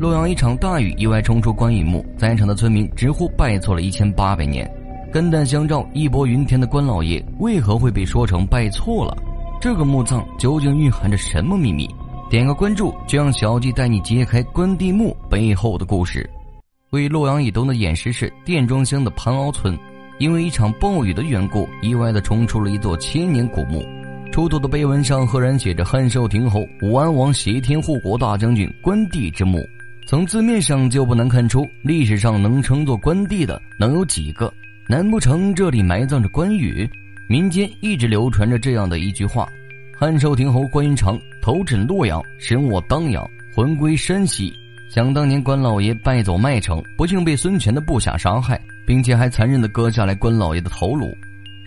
[0.00, 4.66] 洛阳一场大雨意外冲出关羽墓，在场的村民直呼拜错了一千八百年。
[5.12, 9.14] 肝胆相照、义薄云天的关老爷为何会被说成拜错了？
[9.60, 11.86] 这个墓葬究竟蕴含着什么秘密？
[12.30, 16.26] 点个关注，就让小季带你揭开关帝墓背后的故事。
[16.92, 19.78] 位于洛阳以东的偃师市店庄乡的潘凹村，
[20.18, 23.84] 因为一场暴雨的缘故，意外的冲出了一座千年古墓。
[24.32, 29.58] 出土的碑文上赫然写着“汉寿亭侯武安王挟天护国大将军关帝之墓”。
[30.10, 34.52] 从字面上就不难看出，历史上能称作关帝的能有几个？
[34.88, 36.84] 难不成这里埋葬着关羽？
[37.28, 39.48] 民间一直流传着这样的一句话
[39.96, 44.52] ：“汉寿亭侯关云长头枕洛阳，身卧当阳，魂归山西。”
[44.90, 51.16] 想当年关老爷败走麦城，不幸被孙权的部下杀害，并且还残忍地割下来关老爷的头颅。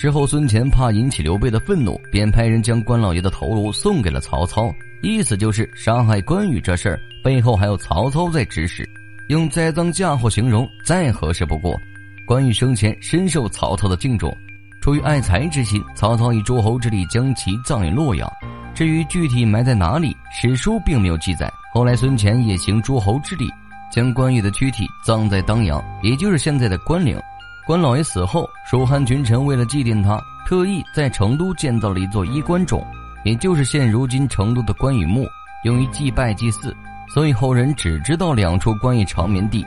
[0.00, 4.72] 事后孙权怕引起刘备的愤怒，便派人将关老爷的头颅送给了曹操。
[5.02, 8.88] 意思就是杀害关羽这事儿背后还有曹操在指使，
[9.26, 11.76] 用栽赃嫁祸形容再合适不过。
[12.24, 14.32] 关羽生前深受曹操的敬重，
[14.80, 18.30] 出于爱才之心，曹操以诸侯之力将其葬于洛阳。
[18.76, 21.52] 至于具体埋在哪里，史书并没有记载。
[21.74, 23.50] 后来孙权也行诸侯之力，
[23.90, 27.20] 将关羽的躯体葬在当阳，也就是现在的关岭。
[27.68, 32.82] 关老爷死后，蜀汉群臣为了祭奠他，特意在成都建造了一座衣冠冢。
[33.24, 35.26] 也就是现如今成都的关羽墓，
[35.64, 36.74] 用于祭拜祭祀，
[37.12, 39.66] 所以后人只知道两处关羽长眠地。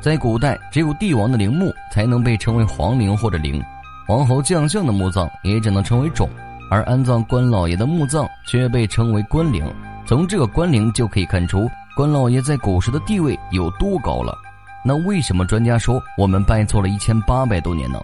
[0.00, 3.62] 在古代，只有帝王的陵墓才能被称为皇陵或者陵，
[4.06, 6.26] 皇侯将相的墓葬也只能称为冢，
[6.70, 9.62] 而安葬关老爷的墓葬却被称为关陵。
[10.06, 14.38] 从这个关陵就可以看出关老爷在古时的地位有多高了。
[14.84, 18.00] 那为什么专家说我们拜错了一千八百多年呢？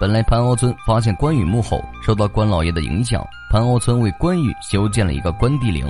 [0.00, 5.86] 本来潘凹村发现关羽墓后，受到关老爷的影响，潘凹村为关羽修建了一个关帝陵。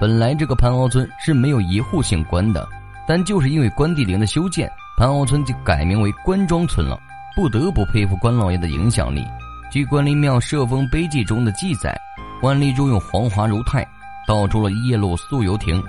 [0.00, 2.68] 本来这个潘凹村是没有一户姓关的，
[3.06, 6.98] 但就是因为关帝陵的修建，潘凹村就改名为关庄村了。
[7.36, 9.24] 不得不佩服关老爷的影响力。
[9.70, 11.96] 据关林庙设封碑记中的记载，
[12.40, 13.84] 关立中用黄华如泰，
[14.26, 15.82] 道出了夜路宿游亭，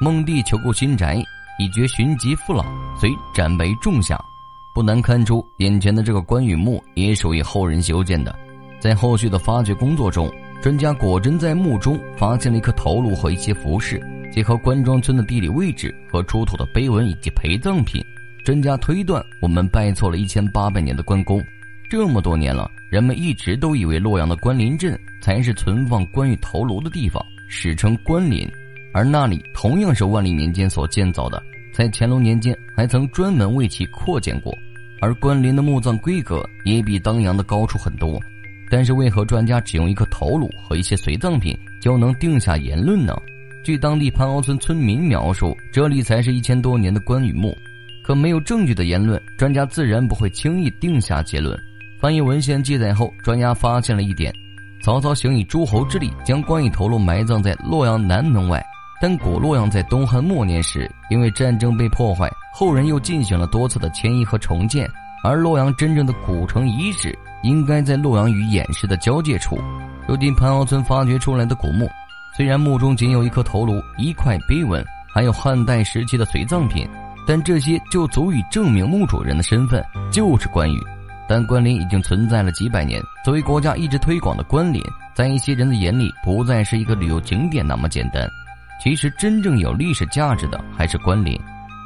[0.00, 1.22] 孟帝求购新宅，
[1.58, 2.64] 以绝寻疾父老，
[2.96, 4.18] 遂斩为仲夏。
[4.74, 8.34] 不难看出，眼前的这个关羽墓也属于后人修建的。
[8.78, 10.32] 在后续的发掘工作中，
[10.62, 14.00] 专家果真在墓中发现了一颗头颅和一些服饰。
[14.30, 18.00] 结合关庄村的地理位置和出土的碑文以及陪葬品，
[18.44, 21.42] 专家推断，我们拜错了一千八百年的关公。
[21.90, 28.46] 这么多年了，人们一直都以为洛阳的关林镇才是存放关羽头颅的地方，史称关林，
[28.92, 34.52] 而那里同样是万历年间所建造的，在乾隆年间还曾专门为其扩建过。
[35.00, 38.18] 而关林的墓葬规格也比当阳的高出很多，
[38.68, 43.16] 但是为何专家只用一颗头颅和一些随葬品就能定下言论呢？
[43.64, 47.56] 据当地潘凹村村民描述，这里才是一千多年的关羽墓，
[48.02, 51.56] 可没有证据的言论，专家自然不会轻易定下结论。
[52.00, 54.32] 翻译文献记载后，专家发现了一点：
[54.82, 58.64] 曹操行以诸侯之力将关羽头颅埋葬在洛阳南门外。
[59.00, 64.88] 但古洛阳在东汉末年时，因为战争被破坏，后人又进行了多次的迁移和重建。
[65.24, 69.58] 而洛阳真正的古城遗址，应该在洛阳与偃师的交界处。
[70.06, 71.88] 如今潘凹村发掘出来的古墓，
[72.36, 76.88] 虽然墓中仅有一颗头颅、一块碑文，还有汉代时期的随葬品，
[77.26, 80.80] 但这些就足以证明墓主人的身份就是关羽。
[81.28, 84.80] 但关林已经存在了几百年，作为国家一直推广的关林，
[85.14, 88.26] 在一些人的眼里，不再是一个旅游景点那么简单。
[88.82, 91.38] 其实真正有历史价值的还是关林。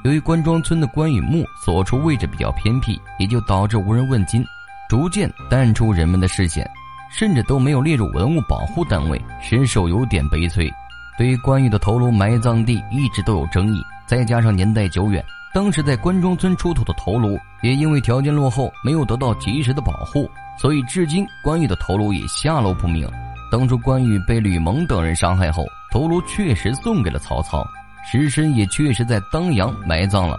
[0.05, 4.45] 由于关庄村的关羽墓所处位置比较偏僻，也就导致无人问津，
[4.89, 6.69] 逐渐淡出人们的视线，
[7.11, 10.69] 甚至都没有列入文物保护单位，实属有点悲催。
[11.17, 15.25] 对于关羽的头颅埋葬地一直都有争议，再加上年代久远，
[15.55, 20.29] 当时在关庄村出土的头颅也因为条件落后，没有得到及时的保护，
[20.59, 23.09] 所以至今关羽的头颅也下落不明。
[23.53, 25.65] 当初关羽被吕蒙等人伤害后。
[25.93, 27.63] 头颅确实送给了曹操，
[28.11, 30.39] 尸身也确实在当阳埋葬了，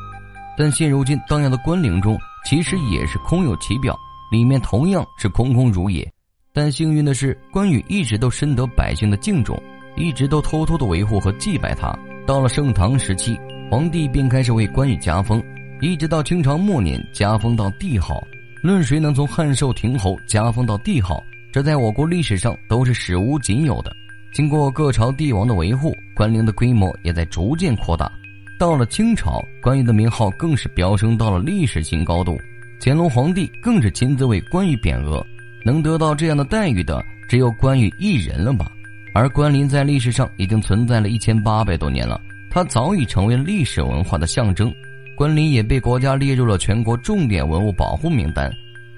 [0.58, 3.96] 但现如今当阳的关陵中其实也是空有其表，
[4.32, 6.12] 里面同样是空空如也。
[6.52, 9.56] 但幸运的是，关羽一直都深得百姓的敬重，
[9.96, 11.96] 一直都偷偷的维护和祭拜他。
[12.26, 13.40] 到了盛唐时期，
[13.70, 15.40] 皇帝便开始为关羽加封，
[15.82, 18.24] 一直到清朝末年加封到帝号。
[18.64, 23.96] 论谁能从汉寿亭侯加封到帝号，这在我国历史上都是史无仅有的。
[24.34, 28.12] 经过各朝帝王的维护，关陵的规模也在逐渐扩大。
[28.58, 32.36] 到了清朝，关羽的名号更是飙升到了历史新高度。
[32.80, 35.24] 乾隆皇帝更是亲自为关羽匾额，
[35.64, 38.72] 能得到这样的待遇的只有关羽一人了吧？
[39.14, 42.20] 而关林在历史上已经存在了一千八百多年了，
[42.50, 44.74] 它早已成为历史文化的象征。
[45.16, 48.52] 关岭也被国家列入了全国重点文物保护名单。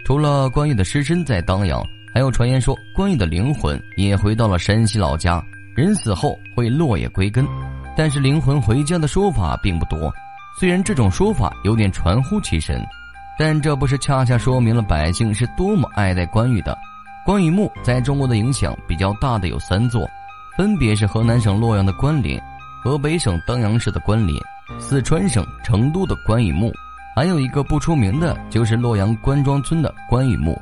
[0.06, 5.44] 除了关羽的尸身在当阳，还有传言说关羽的灵魂也回到了山西老家，
[5.76, 7.46] 人死后会落叶归根。
[7.94, 10.10] 但是灵魂回家的说法并不多，
[10.58, 12.82] 虽然这种说法有点传乎其神，
[13.38, 16.78] 但这不是恰恰说明了百姓是多么爱戴关羽的？
[17.26, 20.10] 关羽墓在中国的影响比较大的有三座，
[20.56, 22.40] 分别是河南省洛阳的关林、
[22.82, 24.34] 河北省当阳市的关林。
[24.80, 26.72] 四川省成都的关羽墓，
[27.14, 30.58] 还有一个不出名的，就是洛阳关庄村的关羽墓。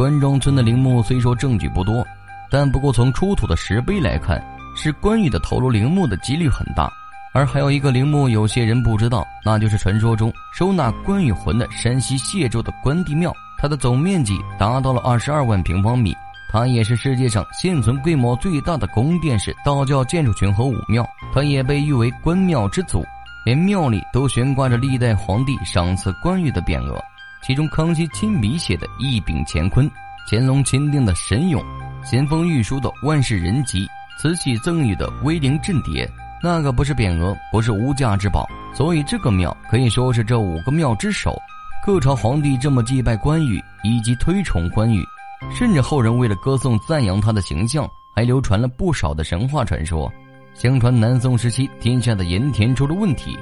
[0.00, 2.02] 关庄村的陵墓虽说证据不多，
[2.50, 4.42] 但不过从出土的石碑来看，
[4.74, 6.90] 是关羽的头颅陵墓的几率很大。
[7.34, 16.16] 而还有一个陵墓，有些人不知道，那就是传说中收纳关羽魂的山西谢州的关帝庙，它的总面积达到了二十二万平方米。
[16.50, 23.04] 它也是世界上现存规模最大的宫殿式道教建筑群和武庙，它也被誉为关庙之祖。
[23.44, 26.98] 连庙里都悬挂着历代皇帝赏赐关羽的匾额，
[27.42, 29.90] 其中康熙亲笔写的“一柄乾坤”，
[30.30, 31.62] 乾隆钦定的“神勇”，
[32.04, 33.88] 咸丰御书的“万世人吉”，
[34.20, 36.08] 慈禧赠予的“威灵镇谍”，
[36.42, 41.36] 那个不是匾额，不是无价之宝，所以这个庙可以说是这五个庙之首。
[41.82, 45.02] 各朝皇帝这么祭拜关羽，以及推崇关羽，
[45.50, 50.12] 甚至后人为了歌颂赞扬他的形象，还流传了不少的神话传说。
[50.52, 53.34] 相传南宋时期，天下的盐田出了问题，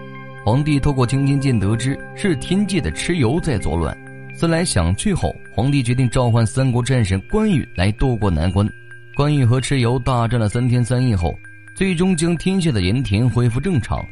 [0.49, 3.95] 皇帝透过青天剑得知是天界的蚩尤在作乱。
[4.35, 8.67] 思来想去后，皇帝决定召唤三国战神关羽来渡过难关。
[9.15, 11.39] 关羽和蚩尤大战了三天三夜后，
[11.75, 14.03] 最终将天下的盐田恢复正常。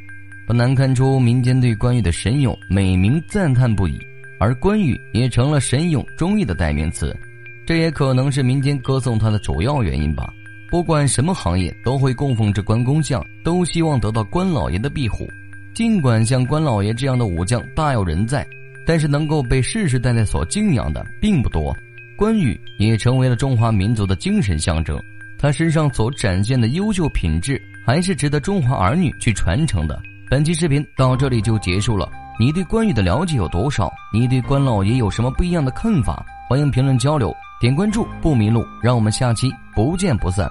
[0.46, 3.98] 不难看出，民间对关羽的神勇美名赞叹不已，
[4.38, 7.16] 而关羽也成了神勇忠义的代名词。
[7.64, 10.30] 这也可能是民间歌颂他的主要原因吧。
[10.68, 15.26] 不管什么行业，都会供奉着关公像，都希望得到关老爷的庇护。
[15.76, 18.46] 尽管像关老爷这样的武将大有人在，
[18.86, 21.76] 但是能够被世世代代所敬仰的并不多。
[22.16, 24.98] 关羽也成为了中华民族的精神象征，
[25.38, 30.00] 他身上所展现的优秀品质，还是值得中华儿女去传承的。
[30.30, 33.92] 本期视频到这里就结束了，你对关羽的了解有多少？
[34.14, 36.24] 你对关老爷有什么不一样的看法？
[36.48, 37.36] 欢迎评论交流。
[37.60, 40.50] 点关注不迷路，让我们下期不见不散。